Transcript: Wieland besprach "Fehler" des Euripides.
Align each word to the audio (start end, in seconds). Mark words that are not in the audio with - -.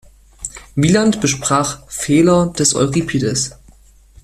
Wieland 0.73 1.21
besprach 1.21 1.87
"Fehler" 1.87 2.47
des 2.57 2.73
Euripides. 2.73 3.53